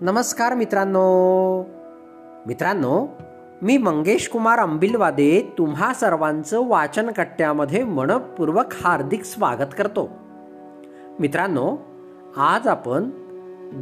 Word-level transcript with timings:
नमस्कार 0.00 0.54
मित्रांनो. 0.54 1.64
मित्रांनो 2.46 3.06
मी 3.62 3.76
मंगेश 3.76 4.28
कुमार 4.28 4.58
अंबिलवादे 4.58 5.54
तुम्हा 5.58 5.94
सर्वांचं 5.94 6.68
वाचन 6.68 7.10
कट्ट्यामध्ये 7.10 7.84
मनपूर्वक 7.84 8.64
हार्दिक 8.84 9.24
स्वागत 9.24 9.74
करतो. 9.78 10.10
मित्रांनो 11.20 11.76
आज 12.36 12.68
आपण 12.68 13.10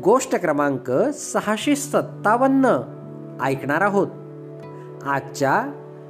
गोष्ट 0.04 0.36
क्रमांक 0.36 0.92
सहाशे 1.14 1.76
सत्तावन्न 1.76 2.78
ऐकणार 3.42 3.80
आहोत. 3.80 4.08
आजच्या 5.04 5.64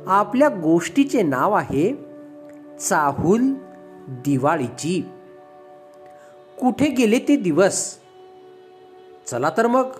आपल्या 0.06 0.48
गोष्टीचे 0.48 1.22
नाव 1.22 1.52
आहे 1.52 2.16
चाहूल 2.80 3.54
दिवाळीची. 4.08 5.08
कुठे 6.60 6.86
गेले 6.86 7.18
ते 7.18 7.36
दिवस? 7.36 8.01
चला 9.26 9.50
तर 9.56 9.66
मग 9.66 9.90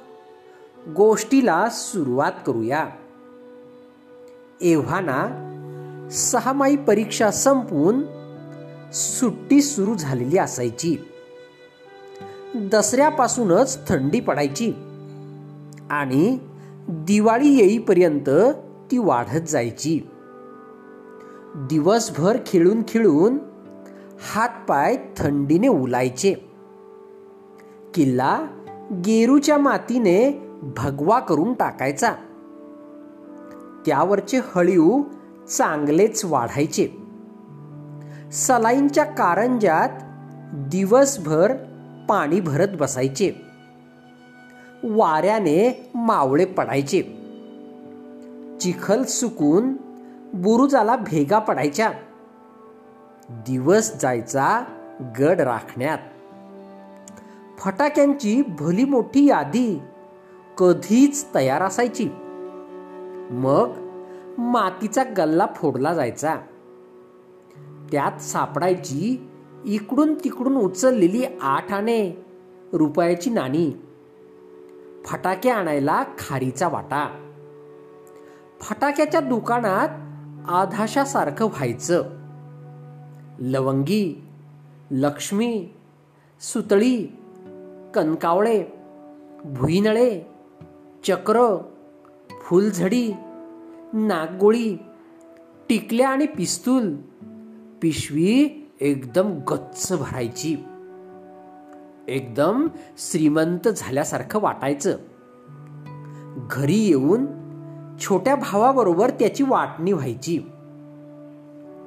गोष्टीला 0.96 1.68
सुरुवात 1.68 2.32
करूया. 2.46 2.88
एव्हाना 4.60 5.48
सहामाई 6.10 6.76
परीक्षा 6.76 7.30
संपून 7.30 8.02
सुट्टी 8.92 9.62
सुरू 9.62 9.94
झालेली 9.94 10.38
असायची. 10.38 10.96
दसऱ्यापासूनच 12.54 13.88
थंडी 13.88 14.20
पडायची 14.20 14.72
आणि 15.90 16.38
दिवाळी 16.88 17.48
येईपर्यंत 17.48 18.30
ती 18.90 18.98
वाढत 18.98 19.48
जायची. 19.48 20.00
दिवसभर 21.54 22.36
खेळून 22.46 22.82
खेळून 22.88 23.38
हातपाय 24.32 24.96
थंडीने 25.16 25.68
उलायचे. 25.68 26.34
किल्ला 27.94 28.46
गेरूच्या 28.92 29.58
मातीने 29.58 30.48
भगवा 30.76 31.18
करून 31.18 31.52
टाकायचा. 31.52 32.12
त्यावरचे 33.86 34.40
हळीव 34.54 35.02
चांगलेच 35.48 36.24
वाढायचे. 36.24 36.88
सलाईंच्या 38.32 39.04
कारंजात 39.04 39.88
दिवसभर 40.52 41.52
पाणी 42.08 42.40
भरत 42.40 42.68
बसायचे. 42.80 43.32
वाऱ्याने 44.84 45.90
मावळे 45.94 46.44
पडायचे. 46.44 47.02
चिखल 48.60 49.02
सुकून 49.02 49.72
बुरुजाला 50.34 50.96
भेगा 50.96 51.38
पडायच्या. 51.38 51.92
दिवस 53.28 54.00
जायचा 54.00 54.64
गड 55.18 55.40
राखण्यात. 55.40 55.98
फटाक्यांची 57.64 58.42
भली 58.58 58.84
मोठी 58.84 59.26
यादी 59.26 59.80
कधीच 60.58 61.26
तयार 61.34 61.62
असायची. 61.62 62.08
मग 63.30 63.70
मातीचा 64.38 65.02
गल्ला 65.16 65.46
फोडला 65.56 65.94
जायचा. 65.94 66.34
त्यात 67.92 68.20
सापडायची 68.20 69.28
इकडून 69.64 70.14
तिकडून 70.14 70.56
उचललेली 70.56 71.22
आठ 71.42 71.72
आणे 71.72 72.24
रुपयाची 72.72 73.30
नाणी. 73.30 73.72
फटाके 75.04 75.50
आणायला 75.50 76.02
खारीचा 76.18 76.68
वाटा. 76.68 77.30
फटाक्याच्या 78.60 79.20
दुकानात 79.20 79.88
आधाशासारखं 80.50 81.44
व्हायचं. 81.44 82.02
लवंगी 83.38 84.24
लक्ष्मी 84.90 85.68
सुतळी 86.40 87.18
कणकावळे 87.94 88.64
भुईनळे 89.44 90.20
चक्र 91.06 91.58
फुलझडी 92.30 93.12
नागगोळी 93.92 94.76
टिकल्या 95.68 96.08
आणि 96.08 96.26
पिस्तूल. 96.26 96.96
पिशवी 97.82 98.70
एकदम 98.80 99.38
गच्च 99.50 99.92
भरायची. 99.92 100.56
एकदम 102.08 102.68
श्रीमंत 102.98 103.68
झाल्यासारखं 103.68 104.40
वाटायचं. 104.40 104.96
घरी 106.50 106.78
येऊन 106.78 107.26
छोट्या 108.00 108.36
भावाबरोबर 108.36 109.10
त्याची 109.10 109.44
वाटणी 109.44 109.92
व्हायची. 109.92 110.38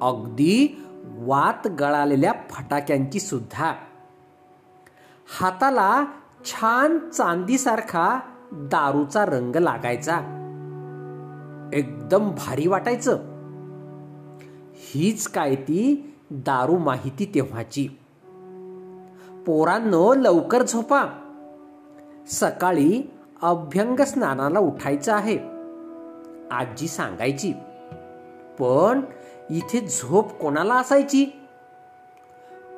अगदी 0.00 0.84
वात 1.18 1.68
गळालेल्या 1.68 2.32
फटाक्यांची 2.50 3.20
सुद्धा. 3.20 3.74
हाताला 5.28 6.04
छान 6.44 6.98
चांदीसारखा 6.98 8.20
दारूचा 8.52 9.24
रंग 9.24 9.56
लागायचा. 9.56 10.16
एकदम 11.72 12.30
भारी 12.30 12.66
वाटायचं. 12.66 13.18
हीच 14.72 15.28
काय 15.28 15.54
ती 15.54 16.14
दारू 16.30 16.78
माहिती 16.78 17.32
तेव्हाची. 17.34 17.88
पोरांनो 19.46 20.14
लवकर 20.14 20.62
झोपा. 20.62 21.04
सकाळी 22.28 23.10
अभ्यंग 23.42 24.00
स्नानाला 24.00 24.58
उठायचं 24.58 25.12
आहे. 25.12 25.38
आजी 26.50 26.88
सांगायची 26.88 27.52
पण 28.58 29.00
इथे 29.50 29.80
झोप 29.80 30.32
कोणाला 30.32 30.74
असायची? 30.74 31.24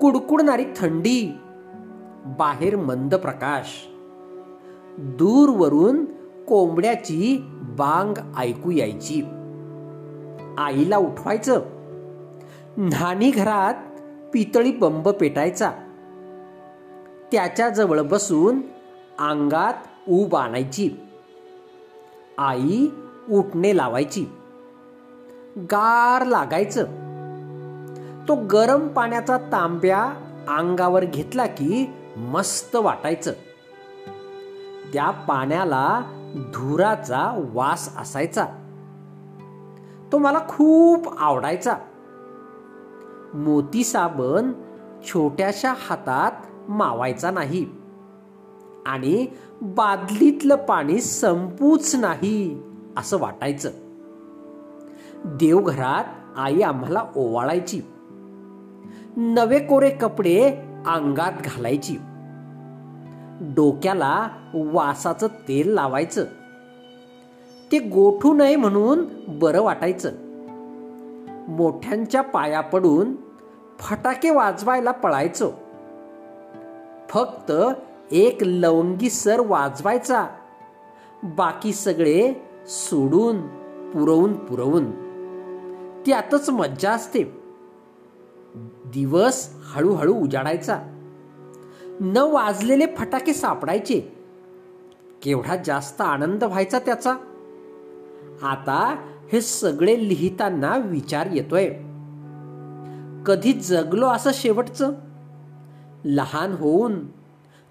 कुडकुडणारी 0.00 0.64
थंडी 0.76 1.40
बाहेर 2.36 2.76
मंद 2.76 3.14
प्रकाश. 3.14 3.88
दूरवरून 4.98 6.04
कोंबड्याची 6.48 7.44
बांग 7.52 8.14
ऐकू 8.38 8.70
यायची. 8.70 9.22
आईला 10.58 10.96
उठवायचं. 10.96 11.60
न्हाणी 12.76 13.30
घरात 13.30 13.74
पितळी 14.32 14.72
बंब 14.72 15.08
पेटायचा. 15.08 15.70
त्याच्याजवळ 17.32 18.00
बसून 18.00 18.60
अंगात 19.18 19.74
ऊब 20.08 20.36
आणायची. 20.36 20.90
आई 22.38 22.86
उठणे 23.30 23.76
लावायची. 23.76 24.26
गार 25.56 26.26
लागायचं. 26.26 26.84
तो 28.28 28.34
गरम 28.34 28.88
पाण्याचा 28.88 29.36
तांब्या 29.36 30.12
अंगावर 30.48 31.04
घेतला 31.04 31.46
की 31.46 31.90
मस्त 32.18 32.76
वाटायचं. 32.76 33.32
त्या 34.92 35.10
पाण्याला 35.10 36.00
धुराचा 36.34 37.50
वास 37.52 37.96
असायचा. 37.96 38.46
तो 40.12 40.18
मला 40.18 40.38
खूप 40.48 41.18
आवडायचा. 41.18 41.76
मोती 43.34 43.84
साबण 43.84 44.52
छोट्याशा 45.04 45.74
हातात 45.78 46.32
मावायचा 46.70 47.30
नाही. 47.30 47.66
आणि 48.86 49.26
बादलीतलं 49.62 50.56
पाणी 50.56 51.00
संपूच 51.00 51.94
नाही 51.94 52.62
असं 52.96 53.18
वाटायचं. 53.18 53.70
देवघरात 55.24 56.04
आई 56.36 56.60
आम्हाला 56.60 57.04
ओवाळायची. 57.16 57.80
नवे 59.16 59.58
कोरे 59.58 59.90
कपडे 59.90 60.67
अंगात 60.86 61.32
घालायची. 61.44 61.96
डोक्याला 63.40 64.28
वासाचं 64.54 65.26
तेल 65.26 65.74
लावायचं. 65.74 66.24
ते 67.72 67.78
गोठू 67.78 68.34
नये 68.34 68.56
म्हणून 68.56 69.04
बरं 69.28 69.62
वाटायचं. 69.62 70.10
मोठ्यांच्या 71.48 72.22
पाया 72.22 72.60
पडून 72.60 73.16
फटाके 73.78 74.30
वाजवायला 74.30 74.90
पळायचो. 74.90 75.52
फक्त 77.08 77.52
एक 78.10 78.38
लवंगी 78.42 79.10
सर 79.10 79.40
वाजवायचा. 79.40 80.26
बाकी 81.22 81.72
सगळे 81.72 82.34
सोडून 82.66 83.46
पुरवून 83.90 84.32
पुरवून. 84.32 84.90
त्यातच 86.06 86.50
मज्जा 86.50 86.90
असते. 86.90 87.47
दिवस 88.86 89.50
हळूहळू 89.74 90.14
उजाडायचा. 90.14 90.82
न 92.00 92.16
वाजलेले 92.16 92.86
फटाके 92.86 93.34
सापडायचे. 93.34 94.00
केवढा 95.22 95.56
जास्त 95.56 96.00
आनंद 96.00 96.44
व्हायचा 96.44 96.78
त्याचा. 96.78 97.12
आता 98.42 99.06
हे 99.32 99.40
सगळे 99.40 100.08
लिहिताना 100.08 100.76
विचार 100.76 101.28
येतोय. 101.32 101.68
कधी 103.26 103.52
जगलो 103.52 104.06
असं 104.06 104.30
शेवटचं? 104.34 104.92
लहान 106.04 106.52
होऊन 106.52 107.06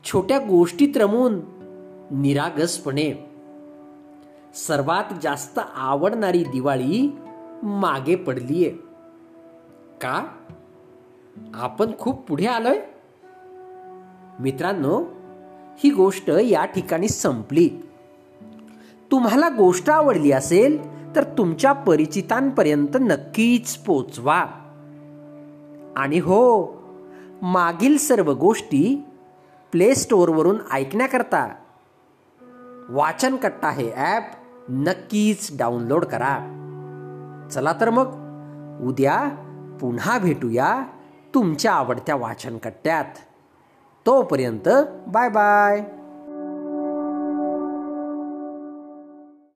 छोट्या 0.03 0.37
गोष्टीत 0.37 0.97
रमून 0.97 1.39
निरागसपणे. 2.11 3.29
सर्वात 4.53 5.13
जास्त 5.23 5.59
आवडणारी 5.75 6.43
दिवाळी 6.43 7.17
मागे 7.63 8.15
पडलीये. 8.15 8.69
का? 10.01 10.27
आपण 11.53 11.91
खूप 11.99 12.27
पुढे 12.27 12.45
आलोय? 12.45 12.79
मित्रांनो 14.39 15.03
ही 15.77 15.89
गोष्ट 15.89 16.29
या 16.29 16.65
ठिकाणी 16.65 17.07
संपली. 17.07 17.69
तुम्हाला 19.11 19.49
गोष्ट 19.49 19.89
आवडली 19.89 20.31
असेल 20.31 20.97
तर 21.15 21.23
तुमच्या 21.23 21.73
परिचितांपर्यंत 21.73 22.97
नक्कीच 23.01 23.75
पोचवा. 23.75 24.45
आणि 25.97 26.19
हो 26.19 26.65
मागील 27.41 27.97
सर्व 27.97 28.33
गोष्टी 28.33 29.05
प्ले 29.71 29.95
स्टोअरवरून 29.95 30.57
ऐकण्याकरता 30.71 31.55
वाचनकट्टा 32.89 33.69
हे 33.69 33.91
ॲप 33.91 34.23
नक्कीच 34.69 35.57
डाउनलोड 35.57 36.05
करा. 36.05 36.53
चला 37.51 37.73
तर 37.73 37.89
मग 37.89 38.07
उद्या 38.83 39.29
पुन्हा 39.81 40.19
भेटूया. 40.19 40.83
तुमच्या 41.37 41.73
आवडत्या 41.73 42.15
वाचनकट्ट्यात. 42.15 43.05
तोपर्यंत 44.05 44.69
बाय 45.07 45.29
बाय. 45.29 45.96